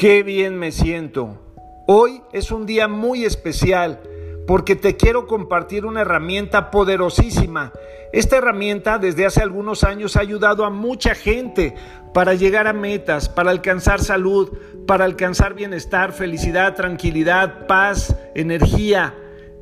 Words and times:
Qué 0.00 0.22
bien 0.22 0.58
me 0.58 0.72
siento. 0.72 1.36
Hoy 1.86 2.22
es 2.32 2.50
un 2.50 2.64
día 2.64 2.88
muy 2.88 3.26
especial 3.26 4.00
porque 4.46 4.74
te 4.74 4.96
quiero 4.96 5.26
compartir 5.26 5.84
una 5.84 6.00
herramienta 6.00 6.70
poderosísima. 6.70 7.74
Esta 8.10 8.38
herramienta 8.38 8.96
desde 8.96 9.26
hace 9.26 9.42
algunos 9.42 9.84
años 9.84 10.16
ha 10.16 10.20
ayudado 10.20 10.64
a 10.64 10.70
mucha 10.70 11.14
gente 11.14 11.74
para 12.14 12.32
llegar 12.32 12.66
a 12.66 12.72
metas, 12.72 13.28
para 13.28 13.50
alcanzar 13.50 14.00
salud, 14.00 14.48
para 14.86 15.04
alcanzar 15.04 15.52
bienestar, 15.52 16.14
felicidad, 16.14 16.74
tranquilidad, 16.76 17.66
paz, 17.66 18.16
energía. 18.34 19.14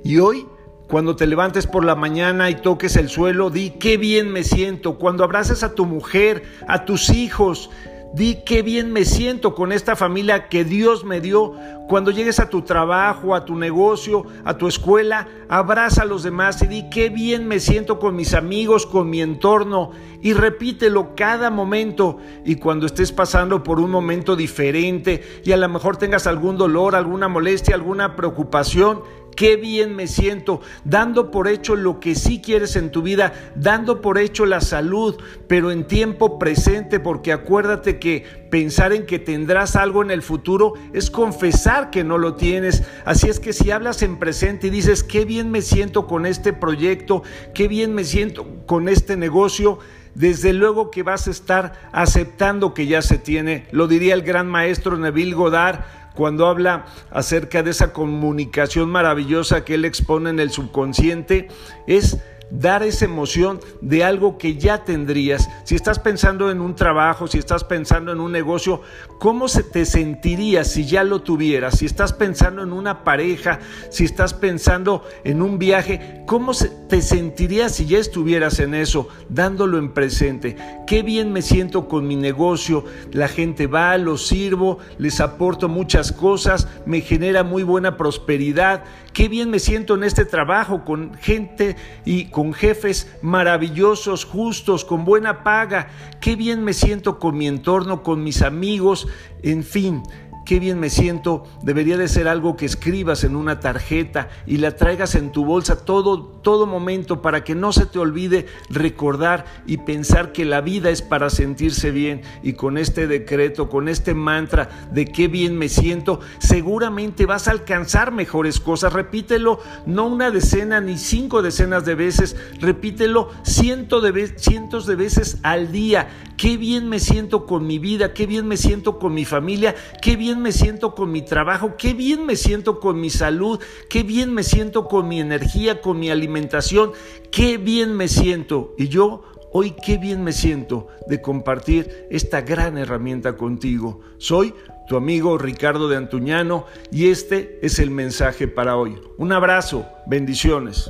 Y 0.04 0.20
hoy 0.20 0.46
cuando 0.88 1.16
te 1.16 1.26
levantes 1.26 1.66
por 1.66 1.84
la 1.84 1.96
mañana 1.96 2.48
y 2.48 2.54
toques 2.54 2.94
el 2.94 3.08
suelo, 3.08 3.50
di 3.50 3.70
qué 3.70 3.96
bien 3.96 4.30
me 4.30 4.44
siento. 4.44 4.98
Cuando 4.98 5.24
abraces 5.24 5.64
a 5.64 5.74
tu 5.74 5.84
mujer, 5.84 6.44
a 6.68 6.84
tus 6.84 7.10
hijos, 7.10 7.70
Di 8.14 8.36
qué 8.36 8.62
bien 8.62 8.90
me 8.90 9.04
siento 9.04 9.54
con 9.54 9.70
esta 9.70 9.94
familia 9.94 10.48
que 10.48 10.64
Dios 10.64 11.04
me 11.04 11.20
dio. 11.20 11.54
Cuando 11.88 12.10
llegues 12.10 12.40
a 12.40 12.48
tu 12.48 12.62
trabajo, 12.62 13.34
a 13.34 13.44
tu 13.44 13.54
negocio, 13.54 14.24
a 14.44 14.56
tu 14.56 14.66
escuela, 14.66 15.28
abraza 15.48 16.02
a 16.02 16.06
los 16.06 16.22
demás 16.22 16.62
y 16.62 16.66
di 16.68 16.88
qué 16.88 17.10
bien 17.10 17.46
me 17.46 17.60
siento 17.60 17.98
con 17.98 18.16
mis 18.16 18.32
amigos, 18.32 18.86
con 18.86 19.10
mi 19.10 19.20
entorno. 19.20 19.90
Y 20.22 20.32
repítelo 20.32 21.14
cada 21.14 21.50
momento. 21.50 22.16
Y 22.46 22.54
cuando 22.56 22.86
estés 22.86 23.12
pasando 23.12 23.62
por 23.62 23.78
un 23.78 23.90
momento 23.90 24.36
diferente 24.36 25.22
y 25.44 25.52
a 25.52 25.58
lo 25.58 25.68
mejor 25.68 25.98
tengas 25.98 26.26
algún 26.26 26.56
dolor, 26.56 26.96
alguna 26.96 27.28
molestia, 27.28 27.74
alguna 27.74 28.16
preocupación, 28.16 29.02
qué 29.38 29.54
bien 29.54 29.94
me 29.94 30.08
siento, 30.08 30.60
dando 30.84 31.30
por 31.30 31.46
hecho 31.46 31.76
lo 31.76 32.00
que 32.00 32.16
sí 32.16 32.40
quieres 32.40 32.74
en 32.74 32.90
tu 32.90 33.02
vida, 33.02 33.52
dando 33.54 34.00
por 34.00 34.18
hecho 34.18 34.46
la 34.46 34.60
salud, 34.60 35.14
pero 35.46 35.70
en 35.70 35.86
tiempo 35.86 36.40
presente, 36.40 36.98
porque 36.98 37.30
acuérdate 37.30 38.00
que 38.00 38.24
pensar 38.50 38.92
en 38.92 39.06
que 39.06 39.20
tendrás 39.20 39.76
algo 39.76 40.02
en 40.02 40.10
el 40.10 40.22
futuro 40.22 40.72
es 40.92 41.08
confesar 41.08 41.90
que 41.90 42.02
no 42.02 42.18
lo 42.18 42.34
tienes. 42.34 42.82
Así 43.04 43.28
es 43.28 43.38
que 43.38 43.52
si 43.52 43.70
hablas 43.70 44.02
en 44.02 44.18
presente 44.18 44.66
y 44.66 44.70
dices, 44.70 45.04
qué 45.04 45.24
bien 45.24 45.52
me 45.52 45.62
siento 45.62 46.08
con 46.08 46.26
este 46.26 46.52
proyecto, 46.52 47.22
qué 47.54 47.68
bien 47.68 47.94
me 47.94 48.02
siento 48.02 48.44
con 48.66 48.88
este 48.88 49.16
negocio, 49.16 49.78
desde 50.16 50.52
luego 50.52 50.90
que 50.90 51.04
vas 51.04 51.28
a 51.28 51.30
estar 51.30 51.88
aceptando 51.92 52.74
que 52.74 52.88
ya 52.88 53.02
se 53.02 53.18
tiene. 53.18 53.66
Lo 53.70 53.86
diría 53.86 54.14
el 54.14 54.22
gran 54.22 54.48
maestro 54.48 54.98
Neville 54.98 55.34
Goddard 55.34 55.84
cuando 56.14 56.46
habla 56.46 56.86
acerca 57.10 57.62
de 57.62 57.70
esa 57.70 57.92
comunicación 57.92 58.90
maravillosa 58.90 59.64
que 59.64 59.74
él 59.74 59.84
expone 59.84 60.30
en 60.30 60.40
el 60.40 60.50
subconsciente, 60.50 61.48
es 61.86 62.18
dar 62.50 62.82
esa 62.82 63.04
emoción 63.04 63.60
de 63.80 64.04
algo 64.04 64.38
que 64.38 64.56
ya 64.56 64.84
tendrías. 64.84 65.48
Si 65.64 65.74
estás 65.74 65.98
pensando 65.98 66.50
en 66.50 66.60
un 66.60 66.74
trabajo, 66.74 67.26
si 67.26 67.38
estás 67.38 67.64
pensando 67.64 68.12
en 68.12 68.20
un 68.20 68.32
negocio, 68.32 68.82
¿cómo 69.18 69.48
se 69.48 69.62
te 69.62 69.84
sentirías 69.84 70.68
si 70.68 70.86
ya 70.86 71.04
lo 71.04 71.22
tuvieras? 71.22 71.78
Si 71.78 71.86
estás 71.86 72.12
pensando 72.12 72.62
en 72.62 72.72
una 72.72 73.04
pareja, 73.04 73.60
si 73.90 74.04
estás 74.04 74.34
pensando 74.34 75.04
en 75.24 75.42
un 75.42 75.58
viaje, 75.58 76.22
¿cómo 76.26 76.54
se 76.54 76.70
te 76.88 77.02
sentirías 77.02 77.76
si 77.76 77.86
ya 77.86 77.98
estuvieras 77.98 78.58
en 78.60 78.74
eso, 78.74 79.08
dándolo 79.28 79.78
en 79.78 79.92
presente? 79.92 80.56
Qué 80.86 81.02
bien 81.02 81.32
me 81.32 81.42
siento 81.42 81.86
con 81.86 82.08
mi 82.08 82.16
negocio, 82.16 82.84
la 83.12 83.28
gente 83.28 83.66
va, 83.66 83.96
lo 83.98 84.16
sirvo, 84.16 84.78
les 84.98 85.20
aporto 85.20 85.68
muchas 85.68 86.12
cosas, 86.12 86.66
me 86.86 87.00
genera 87.00 87.44
muy 87.44 87.62
buena 87.62 87.96
prosperidad. 87.96 88.84
Qué 89.12 89.28
bien 89.28 89.50
me 89.50 89.58
siento 89.58 89.94
en 89.94 90.04
este 90.04 90.24
trabajo 90.24 90.84
con 90.84 91.14
gente 91.14 91.76
y 92.04 92.26
con 92.26 92.54
jefes 92.54 93.12
maravillosos, 93.20 94.24
justos, 94.24 94.84
con 94.84 95.04
buena 95.04 95.42
paga. 95.42 95.88
Qué 96.20 96.36
bien 96.36 96.64
me 96.64 96.72
siento 96.72 97.18
con 97.18 97.36
mi 97.36 97.46
entorno, 97.46 98.02
con 98.02 98.24
mis 98.24 98.42
amigos, 98.42 99.08
en 99.42 99.62
fin 99.62 100.02
qué 100.48 100.60
bien 100.60 100.80
me 100.80 100.88
siento, 100.88 101.44
debería 101.60 101.98
de 101.98 102.08
ser 102.08 102.26
algo 102.26 102.56
que 102.56 102.64
escribas 102.64 103.22
en 103.22 103.36
una 103.36 103.60
tarjeta 103.60 104.30
y 104.46 104.56
la 104.56 104.76
traigas 104.76 105.14
en 105.14 105.30
tu 105.30 105.44
bolsa 105.44 105.84
todo, 105.84 106.24
todo 106.24 106.64
momento 106.64 107.20
para 107.20 107.44
que 107.44 107.54
no 107.54 107.70
se 107.70 107.84
te 107.84 107.98
olvide 107.98 108.46
recordar 108.70 109.44
y 109.66 109.76
pensar 109.76 110.32
que 110.32 110.46
la 110.46 110.62
vida 110.62 110.88
es 110.88 111.02
para 111.02 111.28
sentirse 111.28 111.90
bien 111.90 112.22
y 112.42 112.54
con 112.54 112.78
este 112.78 113.06
decreto, 113.06 113.68
con 113.68 113.90
este 113.90 114.14
mantra 114.14 114.70
de 114.90 115.04
qué 115.04 115.28
bien 115.28 115.54
me 115.58 115.68
siento, 115.68 116.20
seguramente 116.38 117.26
vas 117.26 117.46
a 117.46 117.50
alcanzar 117.50 118.10
mejores 118.10 118.58
cosas. 118.58 118.94
Repítelo 118.94 119.60
no 119.84 120.06
una 120.06 120.30
decena 120.30 120.80
ni 120.80 120.96
cinco 120.96 121.42
decenas 121.42 121.84
de 121.84 121.94
veces, 121.94 122.36
repítelo 122.58 123.32
de, 123.44 124.32
cientos 124.38 124.86
de 124.86 124.96
veces 124.96 125.40
al 125.42 125.72
día. 125.72 126.08
Qué 126.38 126.56
bien 126.56 126.88
me 126.88 127.00
siento 127.00 127.46
con 127.46 127.66
mi 127.66 127.80
vida, 127.80 128.14
qué 128.14 128.24
bien 128.24 128.46
me 128.46 128.56
siento 128.56 129.00
con 129.00 129.12
mi 129.12 129.24
familia, 129.24 129.74
qué 130.00 130.14
bien 130.14 130.40
me 130.40 130.52
siento 130.52 130.94
con 130.94 131.10
mi 131.10 131.22
trabajo, 131.22 131.74
qué 131.76 131.94
bien 131.94 132.24
me 132.26 132.36
siento 132.36 132.78
con 132.78 133.00
mi 133.00 133.10
salud, 133.10 133.58
qué 133.90 134.04
bien 134.04 134.32
me 134.32 134.44
siento 134.44 134.86
con 134.86 135.08
mi 135.08 135.20
energía, 135.20 135.80
con 135.80 135.98
mi 135.98 136.10
alimentación, 136.10 136.92
qué 137.32 137.58
bien 137.58 137.96
me 137.96 138.06
siento. 138.06 138.72
Y 138.78 138.86
yo 138.86 139.24
hoy 139.52 139.74
qué 139.84 139.98
bien 139.98 140.22
me 140.22 140.32
siento 140.32 140.86
de 141.08 141.20
compartir 141.20 142.06
esta 142.08 142.42
gran 142.42 142.78
herramienta 142.78 143.36
contigo. 143.36 143.98
Soy 144.18 144.54
tu 144.88 144.96
amigo 144.96 145.38
Ricardo 145.38 145.88
de 145.88 145.96
Antuñano 145.96 146.66
y 146.92 147.10
este 147.10 147.58
es 147.62 147.80
el 147.80 147.90
mensaje 147.90 148.46
para 148.46 148.76
hoy. 148.76 148.96
Un 149.16 149.32
abrazo, 149.32 149.86
bendiciones. 150.06 150.88